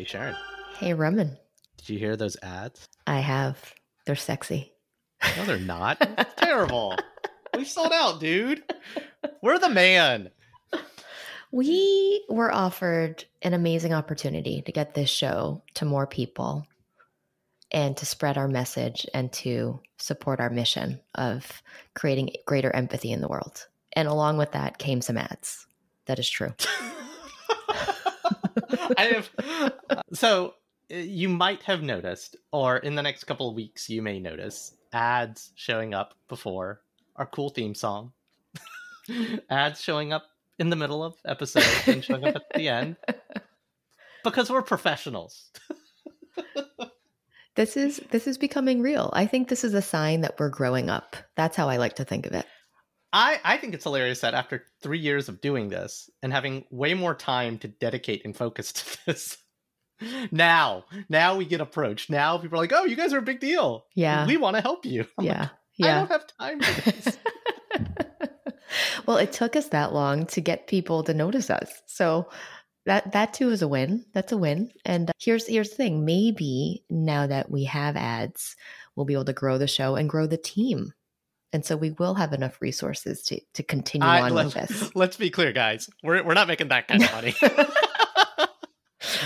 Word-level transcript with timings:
Hey, 0.00 0.06
Sharon. 0.06 0.36
Hey, 0.78 0.94
Raman. 0.94 1.36
Did 1.76 1.90
you 1.90 1.98
hear 1.98 2.16
those 2.16 2.34
ads? 2.42 2.88
I 3.06 3.20
have. 3.20 3.74
They're 4.06 4.16
sexy. 4.16 4.72
No, 5.36 5.44
they're 5.44 5.58
not. 5.58 5.98
It's 6.18 6.34
terrible. 6.38 6.96
We 7.54 7.66
sold 7.66 7.92
out, 7.92 8.18
dude. 8.18 8.62
We're 9.42 9.58
the 9.58 9.68
man. 9.68 10.30
We 11.52 12.24
were 12.30 12.50
offered 12.50 13.26
an 13.42 13.52
amazing 13.52 13.92
opportunity 13.92 14.62
to 14.62 14.72
get 14.72 14.94
this 14.94 15.10
show 15.10 15.64
to 15.74 15.84
more 15.84 16.06
people 16.06 16.66
and 17.70 17.94
to 17.98 18.06
spread 18.06 18.38
our 18.38 18.48
message 18.48 19.06
and 19.12 19.30
to 19.34 19.80
support 19.98 20.40
our 20.40 20.48
mission 20.48 20.98
of 21.14 21.62
creating 21.94 22.30
greater 22.46 22.74
empathy 22.74 23.12
in 23.12 23.20
the 23.20 23.28
world. 23.28 23.66
And 23.92 24.08
along 24.08 24.38
with 24.38 24.52
that 24.52 24.78
came 24.78 25.02
some 25.02 25.18
ads. 25.18 25.66
That 26.06 26.18
is 26.18 26.30
true. 26.30 26.54
I 28.96 29.04
have. 29.04 30.02
So 30.12 30.54
uh, 30.92 30.96
you 30.96 31.28
might 31.28 31.62
have 31.64 31.82
noticed, 31.82 32.36
or 32.52 32.78
in 32.78 32.94
the 32.94 33.02
next 33.02 33.24
couple 33.24 33.48
of 33.48 33.54
weeks, 33.54 33.88
you 33.88 34.02
may 34.02 34.18
notice 34.18 34.74
ads 34.92 35.52
showing 35.54 35.94
up 35.94 36.14
before 36.28 36.80
our 37.16 37.26
cool 37.26 37.50
theme 37.50 37.74
song, 37.74 38.12
ads 39.50 39.80
showing 39.80 40.12
up 40.12 40.24
in 40.58 40.70
the 40.70 40.76
middle 40.76 41.02
of 41.02 41.14
episodes 41.24 41.66
and 41.86 42.04
showing 42.04 42.24
up 42.24 42.36
at 42.36 42.42
the 42.54 42.68
end 42.68 42.96
because 44.24 44.50
we're 44.50 44.62
professionals. 44.62 45.50
this 47.56 47.76
is 47.76 48.00
this 48.10 48.26
is 48.26 48.38
becoming 48.38 48.82
real. 48.82 49.10
I 49.12 49.26
think 49.26 49.48
this 49.48 49.64
is 49.64 49.74
a 49.74 49.82
sign 49.82 50.20
that 50.22 50.38
we're 50.38 50.50
growing 50.50 50.90
up. 50.90 51.16
That's 51.36 51.56
how 51.56 51.68
I 51.68 51.76
like 51.76 51.96
to 51.96 52.04
think 52.04 52.26
of 52.26 52.32
it. 52.32 52.46
I, 53.12 53.40
I 53.44 53.56
think 53.56 53.74
it's 53.74 53.84
hilarious 53.84 54.20
that 54.20 54.34
after 54.34 54.64
three 54.82 54.98
years 54.98 55.28
of 55.28 55.40
doing 55.40 55.68
this 55.68 56.08
and 56.22 56.32
having 56.32 56.64
way 56.70 56.94
more 56.94 57.14
time 57.14 57.58
to 57.58 57.68
dedicate 57.68 58.22
and 58.24 58.36
focus 58.36 58.72
to 58.72 58.98
this, 59.06 59.38
now, 60.30 60.84
now 61.08 61.36
we 61.36 61.44
get 61.44 61.60
approached. 61.60 62.10
Now 62.10 62.38
people 62.38 62.58
are 62.58 62.62
like, 62.62 62.72
oh, 62.72 62.84
you 62.84 62.96
guys 62.96 63.12
are 63.12 63.18
a 63.18 63.22
big 63.22 63.40
deal. 63.40 63.86
Yeah. 63.94 64.26
We 64.26 64.36
want 64.36 64.56
to 64.56 64.62
help 64.62 64.86
you. 64.86 65.06
I'm 65.18 65.24
yeah. 65.24 65.40
like, 65.40 65.50
yeah. 65.76 65.96
I 65.96 65.98
don't 65.98 66.10
have 66.10 66.26
time 66.38 66.60
for 66.60 66.90
this. 66.90 67.18
well, 69.06 69.16
it 69.16 69.32
took 69.32 69.56
us 69.56 69.68
that 69.68 69.92
long 69.92 70.26
to 70.26 70.40
get 70.40 70.66
people 70.66 71.02
to 71.04 71.14
notice 71.14 71.50
us. 71.50 71.70
So 71.86 72.28
that 72.86 73.12
that 73.12 73.34
too 73.34 73.50
is 73.50 73.62
a 73.62 73.68
win. 73.68 74.04
That's 74.14 74.32
a 74.32 74.38
win. 74.38 74.70
And 74.84 75.10
uh, 75.10 75.12
here's 75.18 75.46
here's 75.46 75.70
the 75.70 75.76
thing. 75.76 76.04
Maybe 76.04 76.84
now 76.88 77.26
that 77.26 77.50
we 77.50 77.64
have 77.64 77.96
ads, 77.96 78.56
we'll 78.96 79.06
be 79.06 79.14
able 79.14 79.26
to 79.26 79.32
grow 79.32 79.58
the 79.58 79.68
show 79.68 79.96
and 79.96 80.08
grow 80.08 80.26
the 80.26 80.38
team. 80.38 80.92
And 81.52 81.64
so 81.64 81.76
we 81.76 81.90
will 81.90 82.14
have 82.14 82.32
enough 82.32 82.60
resources 82.60 83.22
to 83.24 83.40
to 83.54 83.62
continue 83.62 84.06
I- 84.06 84.22
on 84.22 84.34
with 84.34 84.54
this. 84.54 84.90
let's 84.94 85.16
be 85.16 85.30
clear, 85.30 85.52
guys. 85.52 85.88
We're, 86.02 86.22
we're 86.22 86.34
not 86.34 86.48
making 86.48 86.68
that 86.68 86.88
kind 86.88 87.02
of 87.02 87.12
money. 87.12 87.34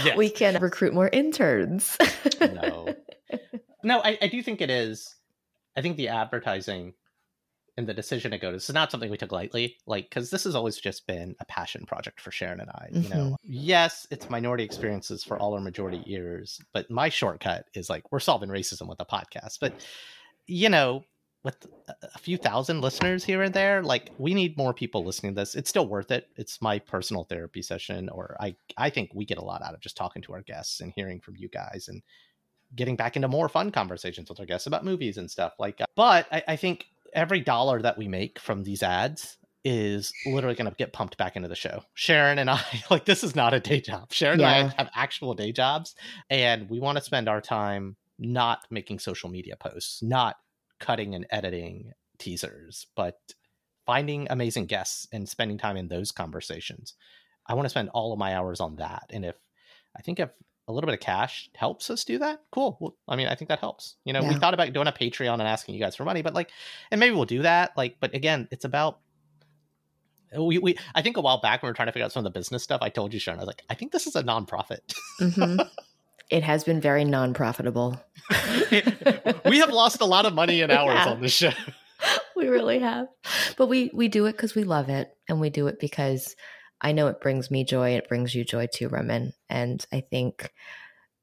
yes. 0.04 0.16
We 0.16 0.30
can 0.30 0.60
recruit 0.60 0.94
more 0.94 1.08
interns. 1.08 1.96
no. 2.40 2.94
No, 3.86 4.00
I, 4.02 4.16
I 4.22 4.28
do 4.28 4.42
think 4.42 4.62
it 4.62 4.70
is. 4.70 5.14
I 5.76 5.82
think 5.82 5.98
the 5.98 6.08
advertising 6.08 6.94
and 7.76 7.86
the 7.86 7.94
decision 7.94 8.30
to 8.30 8.38
go 8.38 8.50
to 8.50 8.56
this 8.56 8.68
is 8.68 8.74
not 8.74 8.90
something 8.90 9.10
we 9.10 9.16
took 9.16 9.32
lightly. 9.32 9.76
Like, 9.86 10.08
because 10.08 10.30
this 10.30 10.44
has 10.44 10.54
always 10.54 10.78
just 10.78 11.06
been 11.06 11.34
a 11.40 11.44
passion 11.44 11.84
project 11.84 12.20
for 12.20 12.30
Sharon 12.30 12.60
and 12.60 12.70
I. 12.70 12.88
You 12.92 13.08
know, 13.08 13.16
mm-hmm. 13.16 13.34
yes, 13.44 14.06
it's 14.10 14.30
minority 14.30 14.64
experiences 14.64 15.22
for 15.22 15.38
all 15.38 15.54
our 15.54 15.60
majority 15.60 16.02
ears, 16.06 16.60
but 16.72 16.90
my 16.90 17.08
shortcut 17.08 17.66
is 17.74 17.90
like 17.90 18.10
we're 18.10 18.20
solving 18.20 18.48
racism 18.48 18.88
with 18.88 19.00
a 19.00 19.04
podcast. 19.04 19.58
But 19.60 19.74
you 20.46 20.68
know, 20.68 21.04
with 21.44 21.66
a- 21.88 22.18
few 22.18 22.36
thousand 22.36 22.80
listeners 22.80 23.22
here 23.22 23.42
and 23.42 23.54
there, 23.54 23.82
like 23.82 24.10
we 24.18 24.34
need 24.34 24.56
more 24.56 24.74
people 24.74 25.04
listening 25.04 25.34
to 25.34 25.40
this. 25.42 25.54
It's 25.54 25.70
still 25.70 25.86
worth 25.86 26.10
it. 26.10 26.28
It's 26.36 26.60
my 26.60 26.78
personal 26.80 27.24
therapy 27.24 27.62
session, 27.62 28.08
or 28.08 28.36
I 28.40 28.56
I 28.76 28.90
think 28.90 29.10
we 29.14 29.24
get 29.24 29.38
a 29.38 29.44
lot 29.44 29.62
out 29.62 29.74
of 29.74 29.80
just 29.80 29.96
talking 29.96 30.22
to 30.22 30.32
our 30.32 30.42
guests 30.42 30.80
and 30.80 30.92
hearing 30.96 31.20
from 31.20 31.36
you 31.36 31.48
guys 31.48 31.86
and 31.88 32.02
getting 32.74 32.96
back 32.96 33.14
into 33.14 33.28
more 33.28 33.48
fun 33.48 33.70
conversations 33.70 34.28
with 34.28 34.40
our 34.40 34.46
guests 34.46 34.66
about 34.66 34.84
movies 34.84 35.16
and 35.18 35.30
stuff 35.30 35.52
like. 35.60 35.80
Uh, 35.80 35.86
but 35.94 36.26
I, 36.32 36.42
I 36.48 36.56
think 36.56 36.86
every 37.12 37.40
dollar 37.40 37.80
that 37.82 37.96
we 37.96 38.08
make 38.08 38.40
from 38.40 38.64
these 38.64 38.82
ads 38.82 39.36
is 39.66 40.12
literally 40.26 40.56
going 40.56 40.68
to 40.68 40.76
get 40.76 40.92
pumped 40.92 41.16
back 41.16 41.36
into 41.36 41.48
the 41.48 41.54
show. 41.54 41.82
Sharon 41.94 42.38
and 42.38 42.50
I, 42.50 42.60
like, 42.90 43.04
this 43.06 43.22
is 43.24 43.34
not 43.36 43.54
a 43.54 43.60
day 43.60 43.80
job. 43.80 44.12
Sharon 44.12 44.40
Yeah. 44.40 44.52
and 44.56 44.70
I 44.72 44.74
have 44.76 44.90
actual 44.94 45.34
day 45.34 45.52
jobs, 45.52 45.94
and 46.28 46.68
we 46.68 46.80
want 46.80 46.98
to 46.98 47.04
spend 47.04 47.28
our 47.28 47.40
time 47.40 47.96
not 48.18 48.60
making 48.70 48.98
social 48.98 49.30
media 49.30 49.56
posts, 49.56 50.02
not 50.02 50.36
cutting 50.80 51.14
and 51.14 51.26
editing 51.30 51.92
teasers, 52.18 52.86
but 52.96 53.18
finding 53.86 54.26
amazing 54.30 54.66
guests 54.66 55.06
and 55.12 55.28
spending 55.28 55.58
time 55.58 55.76
in 55.76 55.88
those 55.88 56.12
conversations. 56.12 56.94
I 57.46 57.54
want 57.54 57.66
to 57.66 57.70
spend 57.70 57.90
all 57.90 58.12
of 58.12 58.18
my 58.18 58.34
hours 58.34 58.60
on 58.60 58.76
that. 58.76 59.06
And 59.10 59.24
if 59.24 59.36
I 59.96 60.02
think 60.02 60.18
if 60.18 60.30
a 60.66 60.72
little 60.72 60.86
bit 60.86 60.94
of 60.94 61.00
cash 61.00 61.50
helps 61.54 61.90
us 61.90 62.04
do 62.04 62.18
that, 62.18 62.40
cool. 62.50 62.78
Well, 62.80 62.96
I 63.06 63.16
mean, 63.16 63.26
I 63.28 63.34
think 63.34 63.50
that 63.50 63.58
helps. 63.58 63.96
You 64.04 64.14
know, 64.14 64.22
we 64.22 64.34
thought 64.34 64.54
about 64.54 64.72
doing 64.72 64.86
a 64.86 64.92
Patreon 64.92 65.34
and 65.34 65.42
asking 65.42 65.74
you 65.74 65.80
guys 65.80 65.94
for 65.94 66.04
money, 66.04 66.22
but 66.22 66.32
like, 66.34 66.50
and 66.90 66.98
maybe 66.98 67.14
we'll 67.14 67.26
do 67.26 67.42
that. 67.42 67.76
Like, 67.76 67.96
but 68.00 68.14
again, 68.14 68.48
it's 68.50 68.64
about 68.64 69.00
we, 70.36 70.58
we 70.58 70.76
I 70.94 71.02
think 71.02 71.16
a 71.16 71.20
while 71.20 71.40
back 71.40 71.62
when 71.62 71.68
we 71.68 71.70
were 71.70 71.74
trying 71.74 71.86
to 71.86 71.92
figure 71.92 72.06
out 72.06 72.12
some 72.12 72.24
of 72.26 72.32
the 72.32 72.36
business 72.38 72.62
stuff, 72.62 72.80
I 72.82 72.88
told 72.88 73.12
you, 73.12 73.20
Sharon, 73.20 73.38
I 73.38 73.42
was 73.42 73.46
like, 73.46 73.62
I 73.68 73.74
think 73.74 73.92
this 73.92 74.06
is 74.06 74.16
a 74.16 74.22
nonprofit. 74.22 74.80
Mhm. 75.20 75.68
It 76.30 76.42
has 76.42 76.64
been 76.64 76.80
very 76.80 77.04
non-profitable. 77.04 78.00
we 79.44 79.58
have 79.58 79.70
lost 79.70 80.00
a 80.00 80.06
lot 80.06 80.26
of 80.26 80.34
money 80.34 80.62
and 80.62 80.72
hours 80.72 80.94
Yeah. 80.94 81.10
on 81.10 81.20
this 81.20 81.32
show. 81.32 81.50
we 82.36 82.48
really 82.48 82.80
have 82.80 83.06
but 83.56 83.66
we 83.66 83.90
we 83.94 84.08
do 84.08 84.26
it 84.26 84.32
because 84.32 84.54
we 84.54 84.64
love 84.64 84.88
it 84.88 85.16
and 85.28 85.40
we 85.40 85.48
do 85.48 85.68
it 85.68 85.78
because 85.80 86.34
i 86.80 86.92
know 86.92 87.06
it 87.06 87.20
brings 87.20 87.50
me 87.50 87.64
joy 87.64 87.90
it 87.90 88.08
brings 88.08 88.34
you 88.34 88.44
joy 88.44 88.66
too 88.66 88.88
Raman. 88.88 89.32
and 89.48 89.84
i 89.92 90.00
think 90.00 90.52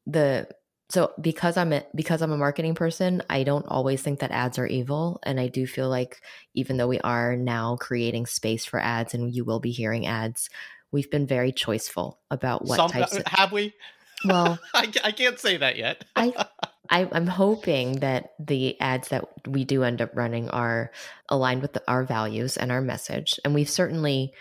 the 0.07 0.47
so 0.89 1.11
because 1.21 1.57
i'm 1.57 1.73
a 1.73 1.83
because 1.93 2.21
i'm 2.21 2.31
a 2.31 2.37
marketing 2.37 2.73
person 2.73 3.21
i 3.29 3.43
don't 3.43 3.67
always 3.67 4.01
think 4.01 4.19
that 4.19 4.31
ads 4.31 4.57
are 4.57 4.65
evil 4.65 5.19
and 5.23 5.39
i 5.39 5.47
do 5.47 5.67
feel 5.67 5.89
like 5.89 6.21
even 6.55 6.77
though 6.77 6.87
we 6.87 6.99
are 7.01 7.35
now 7.35 7.75
creating 7.75 8.25
space 8.25 8.65
for 8.65 8.79
ads 8.79 9.13
and 9.13 9.35
you 9.35 9.43
will 9.45 9.59
be 9.59 9.71
hearing 9.71 10.07
ads 10.07 10.49
we've 10.91 11.11
been 11.11 11.27
very 11.27 11.51
choiceful 11.51 12.15
about 12.31 12.65
what 12.65 12.77
Some, 12.77 12.89
types 12.89 13.13
of 13.13 13.23
uh, 13.25 13.29
have 13.29 13.51
we? 13.51 13.73
Well 14.25 14.59
I, 14.73 14.91
I 15.03 15.11
can't 15.11 15.39
say 15.39 15.57
that 15.57 15.77
yet. 15.77 16.05
I, 16.15 16.33
I 16.89 17.07
I'm 17.11 17.27
hoping 17.27 17.99
that 17.99 18.33
the 18.39 18.79
ads 18.79 19.09
that 19.09 19.27
we 19.47 19.63
do 19.63 19.83
end 19.83 20.01
up 20.01 20.11
running 20.13 20.49
are 20.49 20.91
aligned 21.29 21.61
with 21.61 21.73
the, 21.73 21.83
our 21.87 22.03
values 22.03 22.57
and 22.57 22.71
our 22.71 22.81
message, 22.81 23.39
and 23.43 23.53
we've 23.53 23.69
certainly 23.69 24.33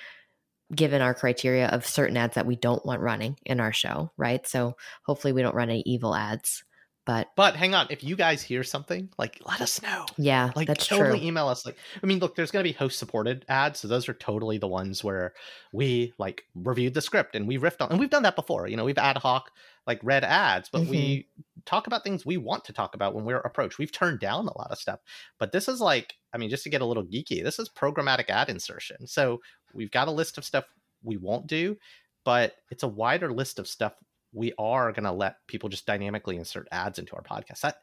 given 0.74 1.02
our 1.02 1.14
criteria 1.14 1.66
of 1.68 1.86
certain 1.86 2.16
ads 2.16 2.34
that 2.34 2.46
we 2.46 2.56
don't 2.56 2.86
want 2.86 3.00
running 3.00 3.36
in 3.44 3.60
our 3.60 3.72
show, 3.72 4.10
right? 4.16 4.46
So 4.46 4.76
hopefully 5.04 5.32
we 5.32 5.42
don't 5.42 5.54
run 5.54 5.70
any 5.70 5.82
evil 5.84 6.14
ads, 6.14 6.62
but 7.04 7.30
But 7.36 7.56
hang 7.56 7.74
on, 7.74 7.86
if 7.90 8.04
you 8.04 8.16
guys 8.16 8.42
hear 8.42 8.62
something, 8.62 9.10
like 9.18 9.40
let 9.46 9.60
us 9.60 9.82
know. 9.82 10.06
yeah, 10.18 10.52
Like 10.54 10.66
that's 10.66 10.86
totally 10.86 11.24
true. 11.24 11.26
email 11.26 11.48
us. 11.48 11.64
Like 11.64 11.78
I 12.02 12.06
mean, 12.06 12.18
look, 12.18 12.34
there's 12.34 12.50
gonna 12.50 12.64
be 12.64 12.72
host 12.72 12.98
supported 12.98 13.44
ads, 13.48 13.80
so 13.80 13.88
those 13.88 14.08
are 14.08 14.14
totally 14.14 14.58
the 14.58 14.68
ones 14.68 15.02
where 15.04 15.32
we 15.72 16.12
like 16.18 16.44
reviewed 16.54 16.94
the 16.94 17.00
script 17.00 17.34
and 17.36 17.46
we 17.48 17.56
riffed 17.56 17.80
on 17.80 17.90
and 17.90 18.00
we've 18.00 18.10
done 18.10 18.24
that 18.24 18.36
before. 18.36 18.68
You 18.68 18.76
know, 18.76 18.84
we've 18.84 18.98
ad 18.98 19.16
hoc 19.16 19.50
like 19.86 20.00
read 20.02 20.24
ads, 20.24 20.68
but 20.68 20.86
we 20.86 21.28
Mm-hmm. 21.36 21.40
talk 21.64 21.86
about 21.86 22.02
things 22.04 22.26
we 22.26 22.36
want 22.36 22.64
to 22.64 22.72
talk 22.72 22.94
about 22.94 23.14
when 23.14 23.24
we're 23.24 23.38
approached. 23.38 23.78
We've 23.78 23.92
turned 23.92 24.20
down 24.20 24.46
a 24.48 24.58
lot 24.58 24.70
of 24.70 24.78
stuff. 24.78 25.00
But 25.38 25.52
this 25.52 25.68
is 25.68 25.80
like, 25.80 26.14
I 26.34 26.38
mean, 26.38 26.50
just 26.50 26.64
to 26.64 26.70
get 26.70 26.82
a 26.82 26.86
little 26.86 27.04
geeky, 27.04 27.42
this 27.42 27.58
is 27.58 27.68
programmatic 27.68 28.28
ad 28.28 28.48
insertion. 28.50 29.06
So 29.06 29.40
we've 29.72 29.90
got 29.90 30.08
a 30.08 30.12
list 30.12 30.36
of 30.38 30.44
stuff 30.44 30.64
we 31.02 31.16
won't 31.16 31.46
do, 31.46 31.76
but 32.24 32.56
it's 32.70 32.82
a 32.82 32.88
wider 32.88 33.32
list 33.32 33.58
of 33.58 33.66
stuff 33.68 33.94
we 34.32 34.52
are 34.58 34.92
going 34.92 35.04
to 35.04 35.12
let 35.12 35.36
people 35.46 35.68
just 35.68 35.86
dynamically 35.86 36.36
insert 36.36 36.68
ads 36.70 36.98
into 36.98 37.14
our 37.14 37.22
podcast. 37.22 37.60
That, 37.60 37.76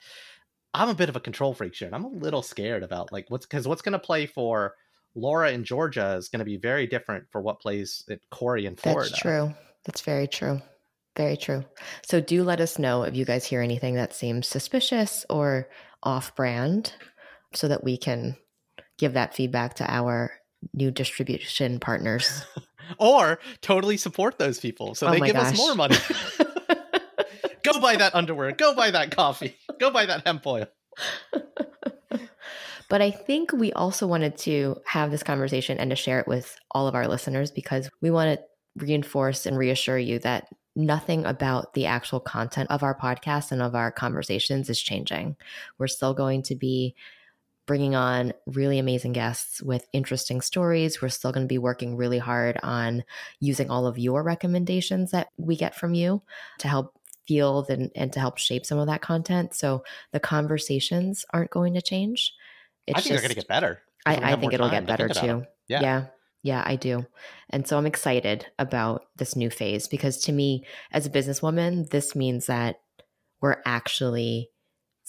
I'm 0.74 0.90
a 0.90 0.96
bit 0.96 1.10
of 1.10 1.16
a 1.16 1.20
control 1.20 1.54
freak, 1.54 1.76
here, 1.76 1.88
and 1.88 1.96
I'm 1.96 2.06
a 2.06 2.10
little 2.10 2.42
scared 2.42 2.84
about 2.84 3.12
like 3.12 3.26
what's 3.30 3.46
because 3.46 3.68
what's 3.68 3.82
going 3.82 3.94
to 3.94 4.00
play 4.00 4.26
for 4.26 4.76
Laura 5.16 5.52
in 5.52 5.64
Georgia 5.64 6.16
is 6.16 6.30
going 6.30 6.40
to 6.40 6.46
be 6.46 6.58
very 6.58 6.88
different 6.88 7.26
for 7.32 7.42
what 7.42 7.60
plays 7.60 8.04
at 8.10 8.20
Corey 8.30 8.66
in 8.66 8.76
Florida. 8.76 9.10
That's 9.10 9.22
true. 9.22 9.54
That's 9.86 10.02
very 10.02 10.28
true. 10.28 10.62
Very 11.16 11.38
true. 11.38 11.66
So 12.06 12.22
do 12.22 12.44
let 12.44 12.62
us 12.62 12.78
know 12.78 13.04
if 13.04 13.16
you 13.16 13.26
guys 13.26 13.46
hear 13.46 13.62
anything 13.62 13.96
that 13.96 14.14
seems 14.14 14.48
suspicious 14.48 15.26
or 15.30 15.68
off 16.04 16.36
brand 16.36 16.94
so 17.54 17.68
that 17.68 17.84
we 17.84 17.98
can 17.98 18.38
give 19.00 19.14
that 19.14 19.34
feedback 19.34 19.76
to 19.76 19.92
our 19.92 20.32
new 20.74 20.92
distribution 20.92 21.80
partners. 21.80 22.46
Or 23.00 23.40
totally 23.60 23.98
support 23.98 24.40
those 24.40 24.62
people 24.62 24.96
so 24.96 25.08
Oh 25.08 25.12
they 25.12 25.20
give 25.20 25.36
us 25.36 25.58
more 25.58 25.76
money. 25.76 25.98
go 27.64 27.82
buy 27.82 27.98
that 27.98 28.16
underwear. 28.16 28.54
Go 28.54 28.74
buy 28.74 28.92
that 28.92 29.14
coffee. 29.14 29.58
Go 29.78 29.92
buy 29.92 30.06
that 30.06 30.26
hemp 30.26 30.48
oil. 30.48 30.68
But 32.90 33.02
I 33.02 33.12
think 33.12 33.52
we 33.52 33.74
also 33.74 34.08
wanted 34.08 34.38
to 34.40 34.78
have 34.86 35.12
this 35.12 35.24
conversation 35.24 35.78
and 35.78 35.90
to 35.90 35.96
share 35.96 36.20
it 36.20 36.28
with 36.28 36.58
all 36.72 36.88
of 36.88 36.96
our 36.96 37.08
listeners 37.08 37.52
because 37.52 37.90
we 38.02 38.12
want 38.12 38.40
to 38.40 38.86
reinforce 38.86 39.46
and 39.46 39.58
reassure 39.58 39.98
you 39.98 40.20
that 40.20 40.48
nothing 40.76 41.26
about 41.26 41.74
the 41.74 41.88
actual 41.88 42.20
content 42.20 42.70
of 42.70 42.84
our 42.84 42.98
podcast 42.98 43.52
and 43.52 43.62
of 43.62 43.76
our 43.76 43.92
conversations 43.92 44.70
is 44.70 44.80
changing. 44.80 45.36
We're 45.78 45.88
still 45.88 46.14
going 46.14 46.44
to 46.44 46.56
be 46.56 46.96
bringing 47.68 47.96
on 47.96 48.34
really 48.48 48.80
amazing 48.80 49.14
guests 49.14 49.62
with 49.62 49.86
interesting 49.94 50.42
stories. 50.42 51.02
We're 51.02 51.10
still 51.10 51.32
going 51.32 51.46
to 51.46 51.50
be 51.50 51.60
working 51.60 51.98
really 51.98 52.18
hard 52.18 52.58
on 52.64 53.04
using 53.40 53.70
all 53.70 53.86
of 53.86 54.00
your 54.00 54.24
recommendations 54.24 55.12
that 55.12 55.28
we 55.38 55.56
get 55.56 55.76
from 55.76 55.94
you 55.94 56.24
to 56.60 56.68
help 56.68 56.94
field 57.28 57.70
and, 57.70 57.92
and 57.94 58.12
to 58.14 58.20
help 58.20 58.38
shape 58.38 58.66
some 58.66 58.80
of 58.80 58.88
that 58.88 59.02
content. 59.02 59.54
So 59.54 59.84
the 60.14 60.20
conversations 60.20 61.26
aren't 61.34 61.52
going 61.52 61.74
to 61.76 61.82
change. 61.82 62.34
It's 62.88 62.98
I 62.98 63.02
think 63.02 63.10
just, 63.10 63.22
they're 63.22 63.28
going 63.28 63.36
to 63.36 63.42
get 63.42 63.48
better. 63.48 63.82
I, 64.06 64.34
I 64.34 64.36
think 64.38 64.54
it'll 64.54 64.70
get 64.70 64.88
better 64.88 65.10
too. 65.10 65.44
Yeah. 65.68 65.82
yeah. 65.82 66.06
Yeah, 66.44 66.64
I 66.66 66.78
do. 66.78 67.06
And 67.50 67.68
so 67.68 67.78
I'm 67.78 67.88
excited 67.88 68.46
about 68.58 69.08
this 69.18 69.36
new 69.36 69.50
phase 69.50 69.90
because 69.90 70.18
to 70.22 70.32
me, 70.32 70.64
as 70.94 71.06
a 71.06 71.10
businesswoman, 71.10 71.90
this 71.90 72.16
means 72.16 72.46
that 72.46 72.78
we're 73.42 73.58
actually 73.66 74.50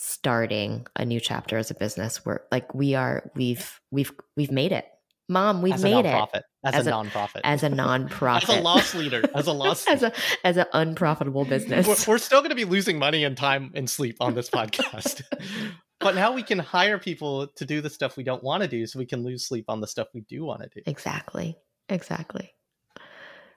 starting 0.01 0.87
a 0.95 1.05
new 1.05 1.19
chapter 1.19 1.59
as 1.59 1.73
a 1.73 1.75
business. 1.75 2.25
We're 2.25 2.41
like 2.53 2.73
we 2.73 2.95
are 2.95 3.31
we've 3.35 3.81
we've 3.91 4.13
we've 4.37 4.53
made 4.53 4.71
it. 4.71 4.87
Mom, 5.29 5.61
we've 5.61 5.75
as 5.75 5.83
made 5.83 6.07
it. 6.07 6.45
As, 6.65 6.75
as 6.75 6.87
a, 6.87 6.91
a 6.91 6.93
nonprofit. 6.93 7.41
As 7.45 7.63
a 7.63 7.69
nonprofit. 7.69 8.49
as 8.49 8.57
a 8.57 8.61
loss 8.61 8.95
leader. 8.95 9.23
As 9.35 9.47
a 9.49 9.53
loss 9.53 9.87
as 9.89 10.03
a 10.05 10.13
as 10.45 10.57
an 10.57 10.67
unprofitable 10.73 11.45
business. 11.45 11.87
We're, 11.87 12.15
we're 12.15 12.19
still 12.19 12.41
going 12.41 12.51
to 12.51 12.57
be 12.57 12.65
losing 12.65 12.99
money 12.99 13.25
and 13.25 13.37
time 13.37 13.73
and 13.75 13.91
sleep 13.91 14.17
on 14.21 14.35
this 14.35 14.49
podcast. 14.49 15.23
but 16.01 16.15
now 16.15 16.33
we 16.33 16.45
can 16.45 16.61
hire 16.61 16.99
people 16.99 17.49
to 17.57 17.67
do 17.67 17.81
the 17.81 17.91
stuff 17.91 18.17
we 18.17 18.23
don't 18.23 18.45
want 18.45 18.63
to 18.63 18.69
do 18.69 18.87
so 18.87 19.01
we 19.01 19.07
can 19.07 19.25
lose 19.25 19.45
sleep 19.45 19.65
on 19.69 19.81
the 19.81 19.89
stuff 19.89 20.07
we 20.15 20.21
do 20.23 20.45
want 20.45 20.63
to 20.63 20.69
do. 20.69 20.81
Exactly. 20.87 21.59
Exactly. 21.89 22.53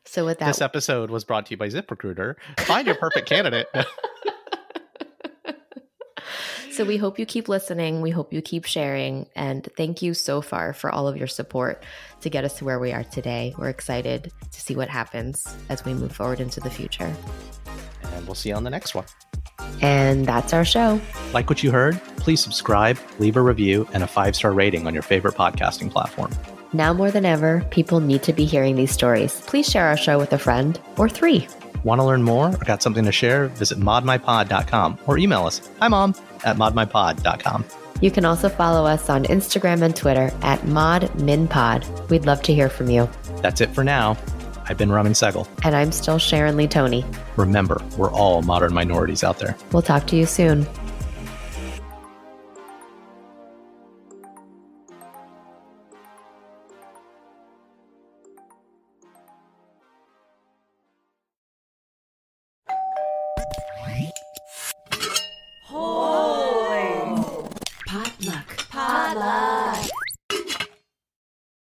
So 0.06 0.26
with 0.26 0.40
that 0.40 0.48
This 0.48 0.62
episode 0.62 1.12
was 1.12 1.24
brought 1.24 1.46
to 1.46 1.52
you 1.52 1.58
by 1.58 1.68
ZipRecruiter. 1.68 2.36
Find 2.62 2.88
your 2.88 2.96
perfect 2.96 3.30
candidate. 3.30 3.68
So 6.72 6.86
we 6.86 6.98
hope 6.98 7.20
you 7.20 7.26
keep 7.26 7.50
listening. 7.50 8.02
We 8.02 8.10
hope 8.10 8.34
you 8.34 8.42
keep 8.42 8.66
sharing. 8.66 9.28
And 9.36 9.68
thank 9.78 10.02
you 10.02 10.14
so 10.14 10.42
far 10.42 10.74
for 10.74 10.90
all 10.90 11.08
of 11.08 11.18
your 11.18 11.28
support 11.28 11.84
to 12.22 12.30
get 12.30 12.44
us 12.44 12.58
to 12.58 12.66
where 12.66 12.80
we 12.80 12.92
are 12.92 13.04
today. 13.04 13.54
We're 13.58 13.70
excited 13.70 14.32
to 14.52 14.62
see 14.62 14.76
what 14.76 14.90
happens 14.90 15.56
as 15.70 15.84
we 15.86 15.94
move 15.94 16.12
forward 16.14 16.40
into 16.40 16.60
the 16.60 16.70
future. 16.70 17.14
And 18.14 18.26
we'll 18.26 18.36
see 18.36 18.50
you 18.50 18.56
on 18.56 18.64
the 18.64 18.70
next 18.70 18.96
one. 18.96 19.06
And 19.82 20.26
that's 20.26 20.54
our 20.54 20.66
show. 20.66 21.00
Like 21.34 21.50
what 21.50 21.64
you 21.64 21.72
heard? 21.72 22.00
Please 22.18 22.42
subscribe, 22.42 22.98
leave 23.20 23.36
a 23.36 23.42
review, 23.42 23.88
and 23.94 24.04
a 24.04 24.08
five 24.08 24.36
star 24.36 24.52
rating 24.52 24.88
on 24.88 24.94
your 24.94 25.04
favorite 25.04 25.36
podcasting 25.36 25.92
platform. 25.92 26.32
Now 26.74 26.94
more 26.94 27.12
than 27.12 27.26
ever, 27.26 27.66
people 27.70 28.00
need 28.00 28.24
to 28.24 28.34
be 28.34 28.46
hearing 28.46 28.76
these 28.76 28.92
stories. 28.92 29.42
Please 29.42 29.70
share 29.70 29.88
our 29.88 29.98
show 29.98 30.18
with 30.18 30.32
a 30.32 30.38
friend 30.38 30.80
or 30.98 31.10
three. 31.10 31.48
Want 31.84 32.00
to 32.00 32.06
learn 32.06 32.24
more 32.24 32.48
or 32.48 32.66
got 32.66 32.82
something 32.82 33.06
to 33.06 33.12
share? 33.12 33.48
Visit 33.48 33.80
modmypod.com 33.80 35.00
or 35.08 35.18
email 35.18 35.46
us. 35.46 35.70
Hi, 35.80 35.88
mom, 35.88 36.16
at 36.44 36.58
modmypod.com. 36.58 37.66
You 38.02 38.10
can 38.10 38.26
also 38.26 38.50
follow 38.50 38.86
us 38.86 39.10
on 39.10 39.26
Instagram 39.26 39.84
and 39.84 39.96
Twitter 39.96 40.32
at 40.42 40.60
modminpod. 40.62 42.10
We'd 42.10 42.26
love 42.26 42.42
to 42.44 42.54
hear 42.54 42.68
from 42.68 42.90
you. 42.90 43.10
That's 43.42 43.62
it 43.62 43.70
for 43.70 43.84
now. 43.84 44.18
I've 44.68 44.78
been 44.78 44.92
Raman 44.92 45.14
Sehgal. 45.14 45.48
And 45.64 45.76
I'm 45.76 45.92
still 45.92 46.18
Sharon 46.18 46.56
Lee 46.56 46.68
Tony. 46.68 47.06
Remember, 47.36 47.82
we're 47.98 48.12
all 48.12 48.42
modern 48.42 48.74
minorities 48.74 49.24
out 49.24 49.40
there. 49.40 49.56
We'll 49.72 49.82
talk 49.82 50.08
to 50.08 50.16
you 50.16 50.26
soon. 50.26 50.66